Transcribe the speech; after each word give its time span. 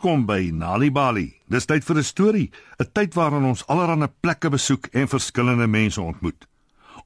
Welkom 0.00 0.22
by 0.24 0.48
Nali 0.48 0.88
Bali. 0.88 1.26
Dis 1.52 1.66
tyd 1.68 1.84
vir 1.84 1.98
'n 1.98 2.02
storie, 2.02 2.50
'n 2.80 2.88
tyd 2.92 3.12
waarin 3.14 3.44
ons 3.44 3.66
allerlei 3.66 4.08
plekke 4.08 4.48
besoek 4.48 4.86
en 4.96 5.08
verskillende 5.08 5.66
mense 5.66 6.00
ontmoet. 6.00 6.48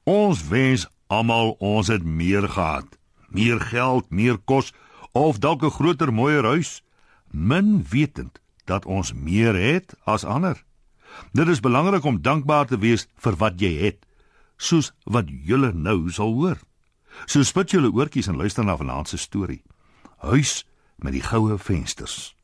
Ons 0.05 0.47
wens 0.47 0.87
almal 1.07 1.57
ons 1.59 1.87
het 1.87 2.03
meer 2.03 2.47
gehad. 2.47 2.87
Meer 3.27 3.59
geld, 3.59 4.09
meer 4.09 4.37
kos 4.37 4.71
of 5.11 5.39
dalk 5.39 5.63
'n 5.63 5.71
groter, 5.71 6.13
mooier 6.13 6.43
huis, 6.43 6.83
min 7.31 7.85
wetend 7.89 8.39
dat 8.63 8.85
ons 8.85 9.13
meer 9.13 9.55
het 9.55 9.95
as 10.05 10.23
ander. 10.23 10.63
Dit 11.33 11.47
is 11.47 11.59
belangrik 11.59 12.03
om 12.03 12.21
dankbaar 12.21 12.65
te 12.65 12.77
wees 12.77 13.07
vir 13.17 13.35
wat 13.35 13.59
jy 13.59 13.75
het, 13.77 14.05
soos 14.57 14.93
wat 15.03 15.25
julle 15.27 15.73
nou 15.73 16.09
sal 16.09 16.33
hoor. 16.33 16.57
So 17.25 17.43
spit 17.43 17.71
julle 17.71 17.91
oortjies 17.91 18.27
en 18.27 18.37
luister 18.37 18.63
na 18.63 18.77
vanaand 18.77 19.07
se 19.07 19.17
storie. 19.17 19.63
Huis 20.17 20.65
met 20.95 21.11
die 21.11 21.23
goue 21.23 21.57
vensters. 21.57 22.34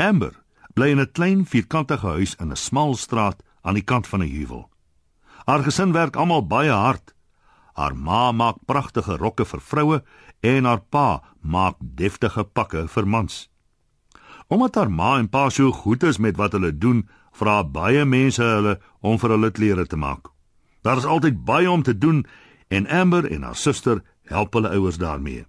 Amber 0.00 0.32
bly 0.74 0.88
in 0.94 1.00
'n 1.00 1.12
klein 1.12 1.40
vierkantige 1.46 2.06
huis 2.06 2.34
in 2.40 2.50
'n 2.50 2.56
smal 2.56 2.94
straat 2.94 3.42
aan 3.62 3.74
die 3.74 3.84
kant 3.84 4.06
van 4.06 4.22
'n 4.22 4.32
heuwel. 4.32 4.70
Haar 5.44 5.62
gesin 5.62 5.92
werk 5.92 6.16
almal 6.16 6.46
baie 6.46 6.70
hard. 6.70 7.14
Haar 7.74 7.96
ma 7.96 8.32
maak 8.32 8.56
pragtige 8.66 9.16
rokke 9.16 9.44
vir 9.44 9.60
vroue 9.60 10.02
en 10.40 10.64
haar 10.64 10.80
pa 10.80 11.22
maak 11.40 11.76
deftige 11.80 12.44
pakke 12.44 12.88
vir 12.88 13.06
mans. 13.06 13.50
Omdat 14.48 14.74
haar 14.74 14.90
ma 14.90 15.18
en 15.18 15.28
pa 15.28 15.48
so 15.50 15.72
goed 15.72 16.02
is 16.02 16.18
met 16.18 16.36
wat 16.36 16.52
hulle 16.52 16.78
doen, 16.78 17.08
vra 17.32 17.64
baie 17.64 18.04
mense 18.04 18.42
hulle 18.42 18.80
om 19.00 19.18
vir 19.18 19.30
hulle 19.30 19.50
klere 19.50 19.86
te 19.86 19.96
maak. 19.96 20.28
Daar 20.82 20.96
is 20.96 21.04
altyd 21.04 21.44
baie 21.44 21.70
om 21.70 21.82
te 21.82 21.98
doen 21.98 22.26
en 22.68 22.88
Amber 22.88 23.30
en 23.30 23.42
haar 23.42 23.56
suster 23.56 24.02
help 24.22 24.52
hulle 24.52 24.70
ouers 24.70 24.98
daarmee. 24.98 25.46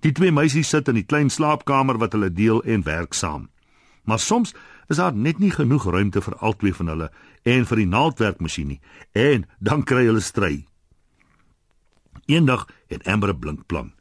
Die 0.00 0.12
twee 0.12 0.32
meisies 0.32 0.68
sit 0.68 0.88
in 0.88 0.94
die 0.94 1.06
klein 1.06 1.30
slaapkamer 1.30 1.98
wat 1.98 2.12
hulle 2.12 2.32
deel 2.32 2.62
en 2.62 2.82
werk 2.82 3.14
saam. 3.14 3.48
Maar 4.06 4.18
soms 4.22 4.54
is 4.86 4.96
daar 5.02 5.14
net 5.14 5.38
nie 5.42 5.50
genoeg 5.50 5.84
ruimte 5.90 6.22
vir 6.22 6.36
albei 6.38 6.72
van 6.72 6.92
hulle 6.92 7.10
en 7.42 7.66
vir 7.66 7.82
die 7.82 7.90
naaldwerkmasjien 7.90 8.70
nie 8.74 8.80
en 9.12 9.46
dan 9.58 9.82
kry 9.82 10.06
hulle 10.06 10.22
stry. 10.22 10.64
Eendag 12.26 12.66
het 12.86 13.06
Amber 13.06 13.34
'n 13.34 13.38
blink 13.38 13.66
plan. 13.66 13.92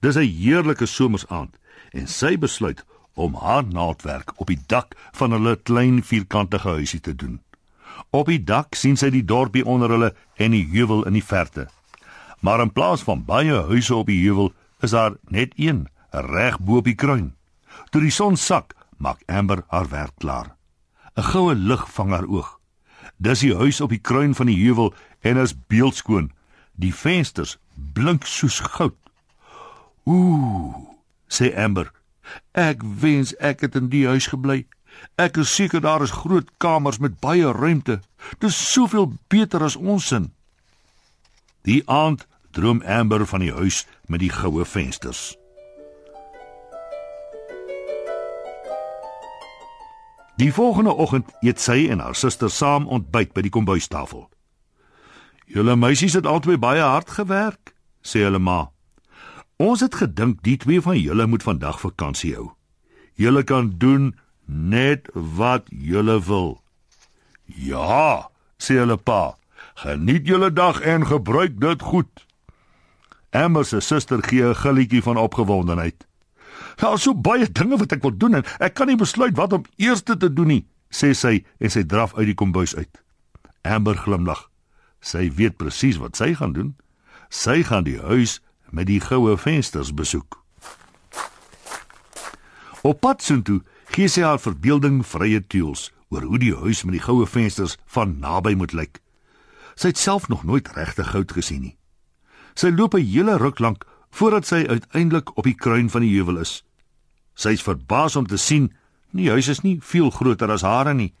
Dis 0.00 0.16
'n 0.16 0.26
heerlike 0.26 0.86
somersaand 0.86 1.58
en 1.92 2.06
sy 2.08 2.38
besluit 2.38 2.84
om 3.14 3.34
haar 3.34 3.64
naaldwerk 3.64 4.32
op 4.36 4.46
die 4.46 4.60
dak 4.66 4.94
van 5.12 5.30
hulle 5.30 5.56
klein 5.56 6.02
vierkantige 6.02 6.68
huisie 6.68 7.00
te 7.00 7.14
doen. 7.14 7.40
Op 8.10 8.26
die 8.26 8.44
dak 8.44 8.74
sien 8.74 8.96
sy 8.96 9.10
die 9.10 9.24
dorpie 9.24 9.64
onder 9.64 9.90
hulle 9.90 10.14
en 10.34 10.50
die 10.50 10.66
heuwel 10.72 11.04
in 11.06 11.12
die 11.12 11.24
verte. 11.24 11.68
Maar 12.40 12.60
in 12.60 12.72
plaas 12.72 13.02
van 13.02 13.24
baie 13.24 13.62
huise 13.70 13.94
op 13.94 14.06
die 14.06 14.20
heuwel, 14.26 14.52
is 14.80 14.90
daar 14.90 15.14
net 15.28 15.52
een 15.56 15.86
reg 16.10 16.58
bo 16.60 16.76
op 16.76 16.84
die 16.84 16.94
kruin. 16.94 17.32
Toe 17.90 18.00
die 18.00 18.10
son 18.10 18.36
sak, 18.36 18.74
maak 18.96 19.22
Amber 19.26 19.64
haar 19.68 19.88
werk 19.88 20.16
klaar. 20.18 20.56
'n 21.16 21.22
Goue 21.22 21.54
lig 21.54 21.92
vang 21.92 22.10
haar 22.10 22.26
oog. 22.26 22.60
Dis 23.16 23.40
die 23.40 23.54
huis 23.54 23.80
op 23.80 23.90
die 23.90 23.98
kruin 23.98 24.34
van 24.34 24.46
die 24.46 24.58
heuwel 24.64 24.94
en 25.20 25.36
is 25.36 25.54
beeldskoon. 25.66 26.32
Die 26.72 26.94
vensters 26.94 27.58
blink 27.92 28.26
soos 28.26 28.60
goud. 28.60 28.96
Ooh, 30.04 30.74
sê 31.28 31.54
Amber. 31.56 31.92
Ek 32.52 32.82
wens 32.82 33.36
ek 33.36 33.60
het 33.60 33.74
in 33.74 33.88
die 33.88 34.06
huis 34.06 34.26
gebly. 34.26 34.66
Ek 35.16 35.36
is 35.36 35.54
seker 35.54 35.80
daar 35.80 36.02
is 36.02 36.10
groot 36.10 36.50
kamers 36.58 36.98
met 36.98 37.20
baie 37.20 37.52
ruimte. 37.52 38.00
Dis 38.38 38.72
soveel 38.72 39.12
beter 39.28 39.62
as 39.62 39.76
ons 39.76 40.06
sin. 40.06 40.32
Die 41.62 41.82
aand 41.86 42.26
droom 42.50 42.82
Amber 42.82 43.26
van 43.26 43.40
die 43.40 43.52
huis 43.52 43.86
met 44.06 44.20
die 44.20 44.30
goue 44.32 44.64
vensters. 44.64 45.34
Die 50.36 50.52
volgende 50.52 50.94
oggend 50.94 51.30
eet 51.40 51.60
sy 51.62 51.86
en 51.90 52.00
haar 52.02 52.16
suster 52.18 52.50
saam 52.50 52.88
ontbyt 52.90 53.32
by 53.36 53.44
die 53.46 53.52
kombuistafel. 53.54 54.26
"Julle 55.46 55.76
meisies 55.76 56.16
het 56.18 56.26
albei 56.26 56.56
baie 56.58 56.82
hard 56.82 57.10
gewerk," 57.10 57.74
sê 58.02 58.24
hulle 58.26 58.38
ma. 58.38 58.70
"Ons 59.56 59.80
het 59.80 59.94
gedink 59.94 60.42
die 60.42 60.56
twee 60.56 60.80
van 60.80 60.98
julle 60.98 61.26
moet 61.26 61.42
vandag 61.42 61.80
vakansie 61.80 62.34
hou. 62.34 62.50
Julle 63.14 63.44
kan 63.44 63.74
doen 63.78 64.18
net 64.46 65.08
wat 65.12 65.66
julle 65.70 66.18
wil." 66.24 66.62
"Ja," 67.44 68.30
sê 68.58 68.74
hulle 68.74 68.96
pa. 68.96 69.36
"Geniet 69.74 70.26
julle 70.26 70.52
dag 70.52 70.80
en 70.80 71.06
gebruik 71.06 71.60
dit 71.60 71.82
goed." 71.82 72.26
Amber 73.30 73.64
se 73.64 73.80
suster 73.80 74.22
gee 74.22 74.42
'n 74.42 74.54
gilletjie 74.54 75.02
van 75.02 75.16
opgewondenheid. 75.16 76.06
Daar 76.76 76.94
is 76.94 77.02
so 77.06 77.14
baie 77.14 77.46
dinge 77.50 77.78
wat 77.78 77.92
ek 77.92 78.02
wil 78.02 78.16
doen 78.16 78.40
en 78.40 78.46
ek 78.58 78.74
kan 78.74 78.90
nie 78.90 78.98
besluit 79.00 79.36
wat 79.36 79.52
om 79.52 79.66
eers 79.76 80.02
te 80.02 80.16
doen 80.16 80.50
nie, 80.50 80.64
sê 80.90 81.12
sy 81.14 81.44
en 81.58 81.70
sy 81.70 81.84
draf 81.86 82.14
uit 82.18 82.26
die 82.32 82.38
kombuis 82.38 82.74
uit. 82.76 83.02
Amber 83.62 83.96
glimlag. 83.96 84.48
Sy 85.00 85.28
weet 85.36 85.56
presies 85.60 86.00
wat 86.00 86.16
sy 86.16 86.34
gaan 86.34 86.52
doen. 86.56 86.74
Sy 87.28 87.62
gaan 87.66 87.84
die 87.84 88.00
huis 88.00 88.40
met 88.70 88.88
die 88.88 89.00
goue 89.00 89.36
vensters 89.38 89.92
besoek. 89.94 90.40
Op 92.84 93.00
pad 93.00 93.22
soontoe 93.24 93.62
gee 93.94 94.10
sy 94.12 94.24
haar 94.26 94.40
verbeelding 94.42 95.00
vrye 95.06 95.40
teuels 95.40 95.88
oor 96.12 96.26
hoe 96.28 96.38
die 96.38 96.54
huis 96.54 96.82
met 96.84 96.98
die 96.98 97.04
goue 97.04 97.26
vensters 97.26 97.78
van 97.96 98.18
naby 98.20 98.54
moet 98.58 98.74
lyk. 98.76 99.00
Sy 99.74 99.90
het 99.92 99.98
self 99.98 100.28
nog 100.28 100.44
nooit 100.44 100.68
regte 100.76 101.06
goud 101.08 101.32
gesien 101.32 101.62
nie. 101.64 101.76
Sy 102.54 102.70
loop 102.70 102.94
'n 102.94 103.02
hele 103.02 103.38
ruk 103.38 103.58
lank 103.58 103.86
voordat 104.14 104.46
sy 104.46 104.62
uiteindelik 104.68 105.36
op 105.36 105.44
die 105.44 105.56
kruin 105.58 105.90
van 105.90 106.04
die 106.06 106.14
heuwel 106.14 106.38
is. 106.44 106.62
Sy 107.34 107.56
is 107.56 107.64
verbaas 107.66 108.16
om 108.16 108.26
te 108.30 108.38
sien 108.38 108.70
die 109.10 109.30
huis 109.30 109.48
is 109.50 109.62
nie 109.66 109.78
veel 109.82 110.10
groter 110.10 110.50
as 110.50 110.62
hare 110.66 110.94
nie 110.94 111.12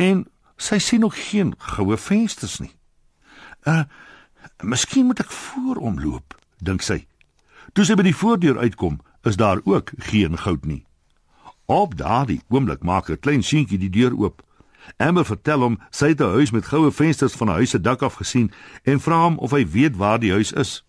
en 0.00 0.24
sy 0.56 0.78
sien 0.78 1.00
nog 1.04 1.16
geen 1.28 1.52
goue 1.74 1.96
vensters 1.96 2.60
nie. 2.60 2.72
Uh 3.68 3.84
miskien 4.62 5.06
moet 5.06 5.20
ek 5.22 5.30
voorom 5.30 5.98
loop, 6.02 6.34
dink 6.58 6.82
sy. 6.82 7.02
Toe 7.74 7.84
sy 7.86 7.94
by 7.98 8.04
die 8.06 8.14
voordeur 8.14 8.58
uitkom, 8.58 9.00
is 9.26 9.38
daar 9.38 9.60
ook 9.64 9.90
geen 10.10 10.38
goud 10.38 10.66
nie. 10.66 10.82
Op 11.70 11.94
daardie 11.98 12.40
oomblik 12.48 12.82
maak 12.82 13.10
'n 13.10 13.18
klein 13.18 13.42
seentjie 13.42 13.78
die 13.78 13.90
deur 13.90 14.14
oop. 14.18 14.42
Amber 14.98 15.24
vertel 15.24 15.60
hom 15.60 15.78
sy 15.90 16.08
het 16.08 16.20
'n 16.20 16.34
huis 16.38 16.50
met 16.50 16.66
goue 16.66 16.90
vensters 16.90 17.34
van 17.34 17.48
'n 17.48 17.58
huis 17.58 17.70
se 17.70 17.80
dak 17.80 18.02
af 18.02 18.14
gesien 18.14 18.52
en 18.82 19.00
vra 19.00 19.22
hom 19.22 19.38
of 19.38 19.50
hy 19.50 19.66
weet 19.66 19.96
waar 19.96 20.18
die 20.18 20.32
huis 20.32 20.52
is. 20.52 20.84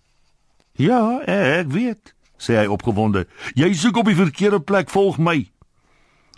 Ja, 0.80 1.22
ek 1.30 1.70
weet, 1.74 2.14
sê 2.42 2.58
hy 2.58 2.66
opgewonde. 2.74 3.28
Jy 3.58 3.74
soek 3.78 4.00
op 4.02 4.10
die 4.10 4.18
verkeerde 4.18 4.60
plek, 4.64 4.90
volg 4.90 5.20
my. 5.22 5.44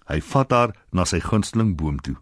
Hy 0.09 0.19
vat 0.31 0.51
haar 0.51 0.73
na 0.91 1.06
sy 1.07 1.22
gunsteling 1.23 1.75
boom 1.79 2.01
toe. 2.03 2.18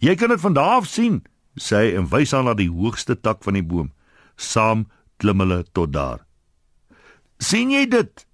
Jy 0.00 0.16
kan 0.18 0.32
dit 0.32 0.40
van 0.40 0.56
daar 0.56 0.80
af 0.80 0.88
sien, 0.88 1.20
sê 1.60 1.84
hy 1.84 1.92
en 2.00 2.08
wys 2.12 2.32
haar 2.32 2.46
na 2.48 2.54
die 2.56 2.70
hoogste 2.72 3.16
tak 3.16 3.44
van 3.44 3.58
die 3.58 3.66
boom. 3.66 3.92
Saam 4.40 4.86
klim 5.20 5.44
hulle 5.44 5.62
tot 5.76 5.92
daar. 5.92 6.24
sien 7.40 7.70
jy 7.72 7.86
dit? 7.88 8.26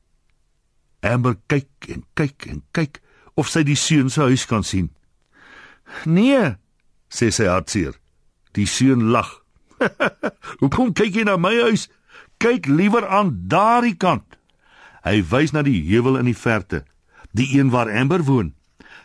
Amber 1.03 1.37
kyk 1.47 1.91
en 1.95 2.03
kyk 2.19 2.47
en 2.51 2.63
kyk 2.75 2.99
of 3.39 3.51
sy 3.51 3.63
die 3.63 3.77
seun 3.79 4.11
se 4.11 4.23
huis 4.27 4.47
kan 4.51 4.65
sien. 4.67 4.89
Nee, 6.07 6.57
sê 7.11 7.31
sy 7.31 7.47
hartseer. 7.47 7.95
Die 8.55 8.67
seun 8.67 9.11
lag. 9.15 9.29
Hoekom 10.61 10.95
kyk 10.97 11.21
jy 11.21 11.27
na 11.29 11.37
my 11.37 11.55
huis? 11.69 11.87
Kyk 12.39 12.67
liewer 12.67 13.07
aan 13.09 13.49
daardie 13.49 13.97
kant. 13.97 14.37
Hy 15.07 15.23
wys 15.31 15.53
na 15.55 15.63
die 15.63 15.79
heuwel 15.87 16.19
in 16.19 16.29
die 16.29 16.37
verte, 16.37 16.85
die 17.33 17.59
een 17.59 17.71
waar 17.71 17.91
Amber 17.91 18.25
woon. 18.27 18.55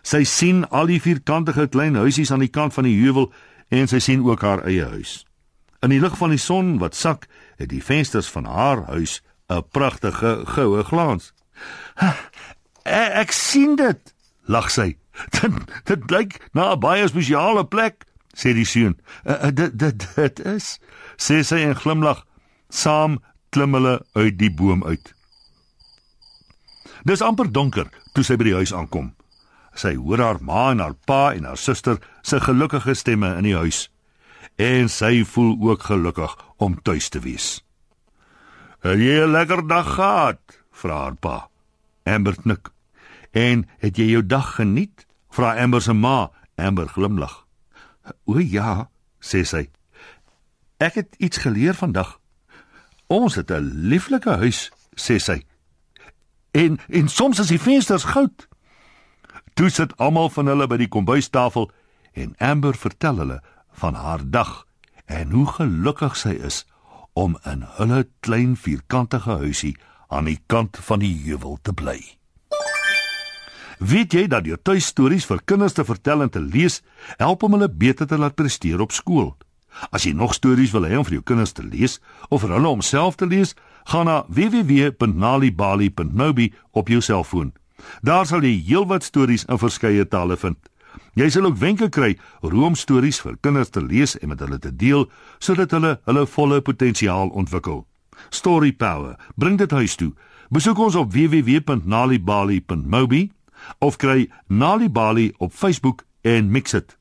Sy 0.01 0.24
sien 0.25 0.63
al 0.69 0.89
die 0.89 1.01
vierkantige 1.01 1.68
klein 1.69 1.95
huisies 1.95 2.31
aan 2.31 2.42
die 2.42 2.51
kant 2.51 2.74
van 2.74 2.88
die 2.89 2.98
heuwel 2.98 3.30
en 3.69 3.88
sy 3.88 4.00
sien 4.01 4.24
ook 4.25 4.42
haar 4.42 4.66
eie 4.66 4.88
huis. 4.95 5.22
In 5.81 5.94
die 5.94 6.01
lig 6.01 6.18
van 6.18 6.33
die 6.33 6.42
son 6.42 6.80
wat 6.81 6.98
sak, 6.98 7.28
het 7.57 7.69
die 7.69 7.83
vensters 7.83 8.30
van 8.30 8.45
haar 8.45 8.86
huis 8.89 9.22
'n 9.50 9.63
pragtige 9.72 10.42
goue 10.45 10.84
glans. 10.84 11.34
Ek 12.84 13.31
sien 13.31 13.75
dit, 13.75 14.13
lag 14.48 14.69
sy. 14.72 14.98
Dit 15.36 15.51
dit 15.86 16.12
lyk 16.12 16.39
na 16.54 16.72
'n 16.74 16.80
baie 16.80 17.07
spesiale 17.07 17.66
plek, 17.66 18.06
sê 18.34 18.54
die 18.54 18.66
seun. 18.66 18.98
Dit 19.54 19.77
dit 19.77 20.07
dit 20.16 20.39
is, 20.39 20.80
sê 21.18 21.44
sy 21.44 21.60
en 21.68 21.75
glimlag. 21.75 22.25
Saam 22.71 23.19
klim 23.51 23.75
hulle 23.75 24.00
uit 24.15 24.38
die 24.39 24.51
boom 24.51 24.85
uit. 24.88 25.12
Dis 27.03 27.21
amper 27.21 27.50
donker 27.51 27.89
toe 28.15 28.23
sy 28.23 28.38
by 28.39 28.47
die 28.47 28.56
huis 28.56 28.71
aankom. 28.73 29.12
Sy 29.75 29.97
hoor 30.00 30.23
haar 30.23 30.39
ma 30.44 30.69
en 30.71 30.79
haar 30.79 30.95
pa 31.07 31.33
en 31.35 31.50
haar 31.50 31.59
suster 31.59 32.00
se 32.23 32.39
gelukkige 32.39 32.95
stemme 32.95 33.35
in 33.39 33.50
die 33.50 33.57
huis 33.57 33.89
en 34.62 34.89
sy 34.91 35.23
voel 35.25 35.56
ook 35.63 35.83
gelukkig 35.89 36.33
om 36.62 36.75
tuis 36.81 37.09
te 37.09 37.19
wees. 37.19 37.63
"Het 38.81 39.00
jy 39.00 39.24
'n 39.24 39.31
lekker 39.31 39.67
dag 39.67 39.95
gehad?" 39.95 40.41
vra 40.71 40.95
haar 41.03 41.15
pa. 41.15 41.50
Amber 42.03 42.35
knik. 42.35 42.69
"En 43.31 43.67
het 43.79 43.97
jy 43.97 44.12
jou 44.12 44.25
dag 44.25 44.56
geniet?" 44.56 45.06
vra 45.29 45.56
Amber 45.63 45.81
se 45.81 45.94
ma. 45.94 46.31
Amber 46.56 46.88
glimlag. 46.88 47.45
"O 48.25 48.39
ja," 48.39 48.89
sê 49.19 49.44
sy. 49.44 49.69
"Ek 50.77 50.94
het 50.94 51.15
iets 51.17 51.38
geleer 51.38 51.74
vandag." 51.74 52.20
Ons 53.12 53.36
het 53.36 53.52
'n 53.52 53.72
lieflike 53.92 54.30
huis, 54.30 54.72
sê 54.96 55.16
sy. 55.16 55.44
En 56.52 56.80
en 56.88 57.08
soms 57.08 57.40
is 57.40 57.48
die 57.48 57.60
vensters 57.60 58.04
goud. 58.04 58.48
Toe 59.54 59.69
sit 59.69 59.98
almal 59.98 60.30
van 60.30 60.46
hulle 60.46 60.68
by 60.68 60.78
die 60.78 60.88
kombuistafel 60.88 61.72
en 62.13 62.36
Amber 62.38 62.75
vertel 62.75 63.18
hulle 63.18 63.42
van 63.72 63.94
haar 63.94 64.30
dag 64.30 64.66
en 65.06 65.31
hoe 65.31 65.48
gelukkig 65.48 66.16
sy 66.16 66.30
is 66.30 66.66
om 67.13 67.38
in 67.44 67.63
hulle 67.68 68.08
klein 68.19 68.56
vierkantige 68.58 69.31
huisie 69.31 69.78
aan 70.08 70.25
die 70.25 70.40
kant 70.46 70.78
van 70.81 71.00
die 71.00 71.24
heuwel 71.24 71.60
te 71.62 71.74
bly. 71.74 72.18
Weet 73.78 74.13
jy 74.13 74.28
dat 74.28 74.46
jou 74.46 74.58
tuistories 74.62 75.25
vir 75.25 75.42
kinders 75.46 75.74
te 75.74 75.86
vertel 75.86 76.22
en 76.22 76.30
te 76.30 76.40
lees 76.40 76.81
help 77.18 77.44
om 77.44 77.52
hulle 77.52 77.69
beter 77.69 78.08
te 78.08 78.18
laat 78.18 78.36
presteer 78.36 78.80
op 78.81 78.92
skool? 78.92 79.36
As 79.91 80.03
jy 80.03 80.13
nog 80.13 80.33
stories 80.33 80.71
wil 80.71 80.85
hê 80.88 80.97
om 80.97 81.06
vir 81.07 81.13
jou 81.19 81.23
kinders 81.23 81.51
te 81.57 81.63
lees 81.63 82.00
of 82.29 82.41
vir 82.44 82.51
hulle 82.56 82.69
om 82.69 82.81
self 82.81 83.15
te 83.15 83.25
lees, 83.25 83.56
gaan 83.89 84.06
na 84.06 84.23
www.nalibali.mobi 84.27 86.53
op 86.71 86.88
jou 86.88 87.01
selfoon. 87.01 87.53
Daar 88.01 88.25
sal 88.29 88.44
jy 88.45 88.63
heelwat 88.68 89.03
stories 89.03 89.45
in 89.50 89.57
verskeie 89.57 90.07
tale 90.07 90.38
vind. 90.38 90.57
Jy 91.15 91.29
sal 91.31 91.45
ook 91.50 91.57
wenke 91.59 91.89
kry 91.89 92.18
hoe 92.44 92.65
om 92.65 92.75
stories 92.75 93.21
vir 93.23 93.38
kinders 93.44 93.69
te 93.69 93.81
lees 93.83 94.19
en 94.19 94.29
met 94.31 94.39
hulle 94.39 94.59
te 94.59 94.75
deel 94.75 95.09
sodat 95.39 95.71
hulle 95.75 96.00
hulle 96.07 96.25
volle 96.35 96.62
potensiaal 96.62 97.29
ontwikkel. 97.29 97.85
Story 98.29 98.71
Power, 98.71 99.15
bring 99.35 99.57
dit 99.57 99.71
huis 99.71 99.95
toe. 99.95 100.13
Besoek 100.51 100.79
ons 100.79 100.95
op 101.00 101.13
www.nalibali.mobi 101.13 103.31
of 103.79 103.97
kry 103.97 104.29
Nalibali 104.47 105.33
op 105.38 105.53
Facebook 105.53 106.03
en 106.21 106.51
mix 106.51 106.71
dit. 106.71 107.00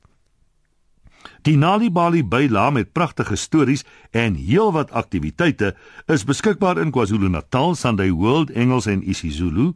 Die 1.41 1.57
Nalibali 1.57 2.23
byla 2.23 2.69
met 2.69 2.91
pragtige 2.91 3.35
stories 3.35 3.83
en 4.11 4.35
heelwat 4.35 4.91
aktiwiteite 4.91 5.75
is 6.05 6.23
beskikbaar 6.23 6.77
in 6.77 6.91
KwaZulu-Natal, 6.91 7.75
Sunday 7.75 8.11
World 8.11 8.49
Engels 8.49 8.85
en 8.85 9.09
isiZulu, 9.09 9.73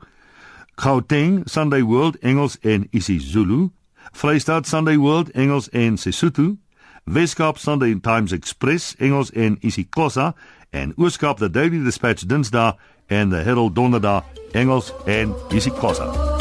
Gauteng, 0.75 1.41
Sunday 1.45 1.83
World 1.83 2.17
Engels 2.19 2.59
en 2.59 2.87
isiZulu, 2.91 3.71
Vrystaat 4.11 4.67
Sunday 4.67 4.97
World 4.97 5.29
Engels 5.29 5.69
en 5.69 5.97
Sesotho, 5.97 6.55
Weskaap 7.05 7.57
Sunday 7.57 7.99
Times 7.99 8.31
Express 8.31 8.95
Engels 8.97 9.31
en 9.31 9.57
isiXhosa 9.59 10.33
en 10.69 10.93
Ooskaap 10.95 11.37
The 11.37 11.49
Daily 11.49 11.83
Dispatch 11.83 12.25
Dinsdae 12.25 12.73
en 13.07 13.29
The 13.29 13.35
Herald 13.35 13.75
Donderdag 13.75 14.23
Engels 14.51 14.93
en 15.05 15.33
isiXhosa. 15.49 16.34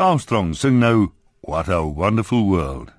Armstrong 0.00 0.54
sing 0.54 0.78
nou 0.80 1.12
What 1.42 1.68
a 1.68 1.84
Wonderful 1.84 2.46
World. 2.48 2.90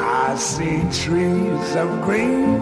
I 0.00 0.34
see 0.36 0.80
trees 0.88 1.76
of 1.76 1.90
green, 2.00 2.56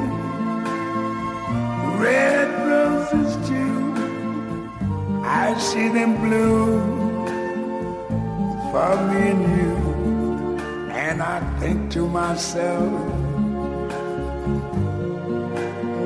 red 2.02 2.50
roses 2.66 3.36
too. 3.48 3.94
I 5.22 5.54
see 5.58 5.88
them 5.88 6.16
bloom 6.20 6.82
for 8.72 8.96
me 9.06 9.22
and 9.34 9.44
you, 9.56 9.76
and 10.90 11.22
I 11.22 11.38
think 11.60 11.92
to 11.92 12.08
myself. 12.08 13.15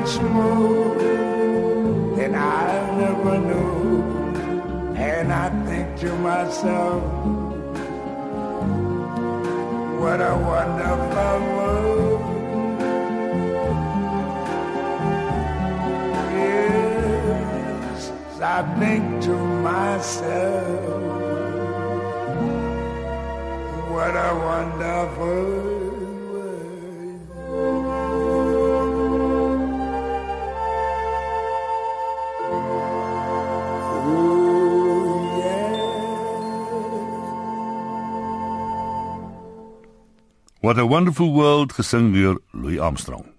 Much 0.00 0.20
more 0.20 0.94
than 2.16 2.34
I 2.34 2.66
ever 3.08 3.38
knew. 3.38 4.02
And 4.94 5.32
I 5.32 5.48
think 5.66 5.98
to 6.00 6.10
myself, 6.18 7.02
what 10.00 10.20
a 10.20 10.34
wonderful 10.50 11.38
world. 11.56 12.20
Yes, 16.40 18.00
I 18.40 18.62
think 18.78 19.22
to 19.24 19.36
myself, 19.68 20.78
what 23.90 24.14
a 24.28 24.30
wonderful 24.48 25.77
What 40.68 40.78
a 40.78 40.84
wonderful 40.84 41.32
world 41.32 41.72
gesing 41.72 42.12
deur 42.12 42.36
Louis 42.52 42.78
Armstrong. 42.78 43.37